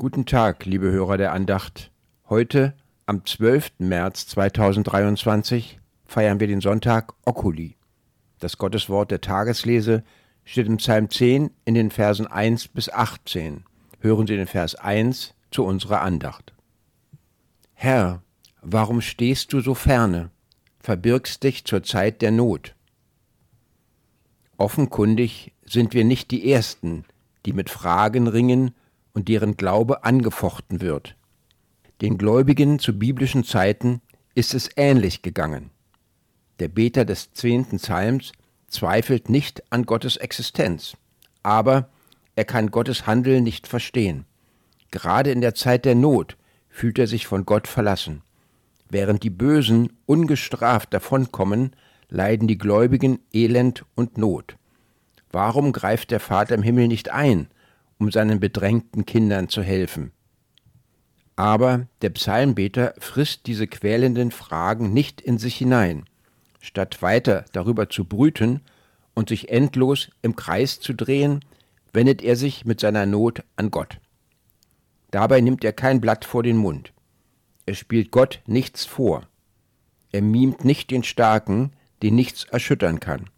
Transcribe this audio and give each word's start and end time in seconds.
Guten 0.00 0.24
Tag, 0.24 0.64
liebe 0.64 0.90
Hörer 0.90 1.18
der 1.18 1.34
Andacht. 1.34 1.90
Heute, 2.30 2.72
am 3.04 3.26
12. 3.26 3.72
März 3.80 4.28
2023, 4.28 5.78
feiern 6.06 6.40
wir 6.40 6.46
den 6.46 6.62
Sonntag 6.62 7.12
Oculi. 7.26 7.76
Das 8.38 8.56
Gotteswort 8.56 9.10
der 9.10 9.20
Tageslese 9.20 10.02
steht 10.42 10.68
im 10.68 10.78
Psalm 10.78 11.10
10 11.10 11.50
in 11.66 11.74
den 11.74 11.90
Versen 11.90 12.26
1 12.26 12.68
bis 12.68 12.88
18. 12.88 13.64
Hören 13.98 14.26
Sie 14.26 14.36
den 14.38 14.46
Vers 14.46 14.74
1 14.74 15.34
zu 15.50 15.66
unserer 15.66 16.00
Andacht. 16.00 16.54
Herr, 17.74 18.22
warum 18.62 19.02
stehst 19.02 19.52
du 19.52 19.60
so 19.60 19.74
ferne, 19.74 20.30
verbirgst 20.78 21.42
dich 21.42 21.66
zur 21.66 21.82
Zeit 21.82 22.22
der 22.22 22.30
Not? 22.30 22.74
Offenkundig 24.56 25.52
sind 25.66 25.92
wir 25.92 26.06
nicht 26.06 26.30
die 26.30 26.50
Ersten, 26.50 27.04
die 27.44 27.52
mit 27.52 27.68
Fragen 27.68 28.28
ringen 28.28 28.74
und 29.12 29.28
deren 29.28 29.56
Glaube 29.56 30.04
angefochten 30.04 30.80
wird. 30.80 31.16
Den 32.00 32.16
Gläubigen 32.16 32.78
zu 32.78 32.98
biblischen 32.98 33.44
Zeiten 33.44 34.00
ist 34.34 34.54
es 34.54 34.70
ähnlich 34.76 35.22
gegangen. 35.22 35.70
Der 36.58 36.68
Beter 36.68 37.04
des 37.04 37.32
zehnten 37.32 37.76
Psalms 37.76 38.32
zweifelt 38.68 39.28
nicht 39.28 39.62
an 39.70 39.84
Gottes 39.84 40.16
Existenz, 40.16 40.96
aber 41.42 41.88
er 42.36 42.44
kann 42.44 42.70
Gottes 42.70 43.06
Handeln 43.06 43.44
nicht 43.44 43.66
verstehen. 43.66 44.24
Gerade 44.90 45.30
in 45.30 45.40
der 45.40 45.54
Zeit 45.54 45.84
der 45.84 45.94
Not 45.94 46.36
fühlt 46.68 46.98
er 46.98 47.06
sich 47.06 47.26
von 47.26 47.44
Gott 47.44 47.66
verlassen. 47.66 48.22
Während 48.88 49.22
die 49.22 49.30
Bösen 49.30 49.92
ungestraft 50.06 50.92
davonkommen, 50.94 51.76
leiden 52.08 52.48
die 52.48 52.58
Gläubigen 52.58 53.20
Elend 53.32 53.84
und 53.94 54.18
Not. 54.18 54.56
Warum 55.30 55.72
greift 55.72 56.10
der 56.10 56.20
Vater 56.20 56.54
im 56.54 56.62
Himmel 56.62 56.88
nicht 56.88 57.10
ein 57.10 57.48
um 58.00 58.10
seinen 58.10 58.40
bedrängten 58.40 59.06
Kindern 59.06 59.48
zu 59.48 59.62
helfen. 59.62 60.10
Aber 61.36 61.86
der 62.02 62.10
Psalmbeter 62.10 62.94
frisst 62.98 63.46
diese 63.46 63.66
quälenden 63.66 64.30
Fragen 64.30 64.92
nicht 64.92 65.20
in 65.20 65.38
sich 65.38 65.56
hinein. 65.56 66.04
Statt 66.60 67.02
weiter 67.02 67.44
darüber 67.52 67.88
zu 67.88 68.04
brüten 68.04 68.60
und 69.14 69.28
sich 69.28 69.50
endlos 69.50 70.10
im 70.22 70.34
Kreis 70.34 70.80
zu 70.80 70.94
drehen, 70.94 71.44
wendet 71.92 72.22
er 72.22 72.36
sich 72.36 72.64
mit 72.64 72.80
seiner 72.80 73.06
Not 73.06 73.42
an 73.56 73.70
Gott. 73.70 73.98
Dabei 75.10 75.40
nimmt 75.40 75.64
er 75.64 75.72
kein 75.72 76.00
Blatt 76.00 76.24
vor 76.24 76.42
den 76.42 76.56
Mund. 76.56 76.92
Er 77.66 77.74
spielt 77.74 78.10
Gott 78.10 78.40
nichts 78.46 78.84
vor. 78.84 79.26
Er 80.12 80.22
mimt 80.22 80.64
nicht 80.64 80.90
den 80.90 81.04
Starken, 81.04 81.72
den 82.02 82.14
nichts 82.14 82.44
erschüttern 82.44 83.00
kann. 83.00 83.28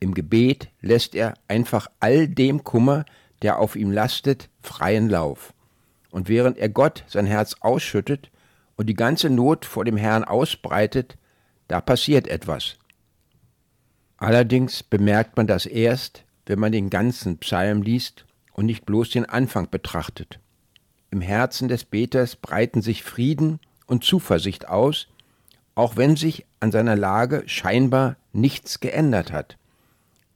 Im 0.00 0.14
Gebet 0.14 0.68
lässt 0.80 1.14
er 1.14 1.34
einfach 1.48 1.88
all 2.00 2.28
dem 2.28 2.64
Kummer, 2.64 3.04
der 3.44 3.58
auf 3.58 3.76
ihm 3.76 3.92
lastet, 3.92 4.48
freien 4.62 5.10
Lauf. 5.10 5.52
Und 6.10 6.28
während 6.28 6.56
er 6.56 6.70
Gott 6.70 7.04
sein 7.06 7.26
Herz 7.26 7.56
ausschüttet 7.60 8.30
und 8.76 8.86
die 8.86 8.94
ganze 8.94 9.28
Not 9.28 9.66
vor 9.66 9.84
dem 9.84 9.98
Herrn 9.98 10.24
ausbreitet, 10.24 11.18
da 11.68 11.82
passiert 11.82 12.26
etwas. 12.26 12.76
Allerdings 14.16 14.82
bemerkt 14.82 15.36
man 15.36 15.46
das 15.46 15.66
erst, 15.66 16.24
wenn 16.46 16.58
man 16.58 16.72
den 16.72 16.88
ganzen 16.88 17.36
Psalm 17.38 17.82
liest 17.82 18.24
und 18.54 18.64
nicht 18.64 18.86
bloß 18.86 19.10
den 19.10 19.26
Anfang 19.26 19.68
betrachtet. 19.68 20.40
Im 21.10 21.20
Herzen 21.20 21.68
des 21.68 21.84
Beters 21.84 22.36
breiten 22.36 22.80
sich 22.80 23.02
Frieden 23.02 23.60
und 23.86 24.04
Zuversicht 24.04 24.68
aus, 24.68 25.08
auch 25.74 25.98
wenn 25.98 26.16
sich 26.16 26.46
an 26.60 26.72
seiner 26.72 26.96
Lage 26.96 27.42
scheinbar 27.46 28.16
nichts 28.32 28.80
geändert 28.80 29.32
hat. 29.32 29.58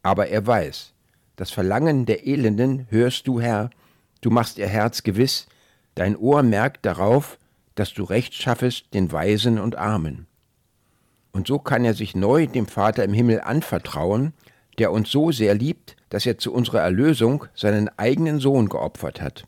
Aber 0.03 0.29
er 0.29 0.47
weiß, 0.47 0.93
das 1.39 1.53
Verlangen 1.53 2.05
der 2.05 2.27
Elenden 2.27 2.89
hörst 2.91 3.29
du, 3.29 3.41
Herr, 3.41 3.71
du 4.23 4.31
machst 4.31 4.59
ihr 4.59 4.67
Herz 4.67 5.05
gewiss, 5.05 5.47
dein 5.95 6.17
Ohr 6.17 6.43
merkt 6.43 6.85
darauf, 6.85 7.39
dass 7.77 7.95
du 7.95 8.03
Recht 8.03 8.35
schaffest 8.35 8.93
den 8.93 9.13
Weisen 9.13 9.61
und 9.61 9.77
Armen. 9.77 10.27
Und 11.31 11.47
so 11.47 11.61
kann 11.61 11.85
er 11.85 11.95
sich 11.95 12.17
neu 12.17 12.49
dem 12.49 12.67
Vater 12.67 13.05
im 13.05 13.13
Himmel 13.13 13.41
anvertrauen, 13.41 14.33
der 14.79 14.91
uns 14.91 15.13
so 15.13 15.31
sehr 15.31 15.55
liebt, 15.55 15.95
dass 16.09 16.27
er 16.27 16.39
zu 16.39 16.53
unserer 16.53 16.81
Erlösung 16.81 17.45
seinen 17.55 17.89
eigenen 17.97 18.41
Sohn 18.41 18.69
geopfert 18.69 19.21
hat. 19.21 19.45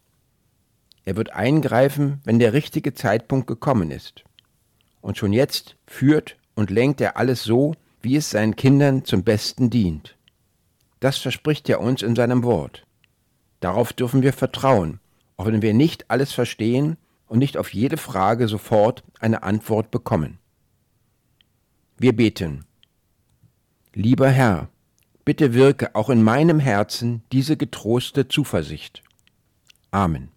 Er 1.04 1.16
wird 1.16 1.32
eingreifen, 1.32 2.20
wenn 2.22 2.38
der 2.38 2.52
richtige 2.52 2.94
Zeitpunkt 2.94 3.48
gekommen 3.48 3.90
ist. 3.90 4.22
Und 5.00 5.18
schon 5.18 5.32
jetzt 5.32 5.74
führt 5.88 6.36
und 6.54 6.70
lenkt 6.70 7.00
er 7.00 7.16
alles 7.16 7.42
so, 7.42 7.74
wie 8.00 8.14
es 8.14 8.30
seinen 8.30 8.54
Kindern 8.54 9.04
zum 9.04 9.24
Besten 9.24 9.70
dient. 9.70 10.14
Das 11.00 11.18
verspricht 11.18 11.68
er 11.68 11.80
uns 11.80 12.02
in 12.02 12.14
seinem 12.14 12.42
Wort. 12.42 12.86
Darauf 13.60 13.92
dürfen 13.92 14.22
wir 14.22 14.32
vertrauen, 14.32 15.00
auch 15.36 15.46
wenn 15.46 15.62
wir 15.62 15.74
nicht 15.74 16.10
alles 16.10 16.32
verstehen 16.32 16.96
und 17.26 17.38
nicht 17.38 17.56
auf 17.56 17.72
jede 17.72 17.96
Frage 17.96 18.48
sofort 18.48 19.02
eine 19.18 19.42
Antwort 19.42 19.90
bekommen. 19.90 20.38
Wir 21.98 22.14
beten. 22.14 22.64
Lieber 23.92 24.30
Herr, 24.30 24.68
bitte 25.24 25.54
wirke 25.54 25.94
auch 25.94 26.10
in 26.10 26.22
meinem 26.22 26.58
Herzen 26.60 27.22
diese 27.32 27.56
getroste 27.56 28.28
Zuversicht. 28.28 29.02
Amen. 29.90 30.30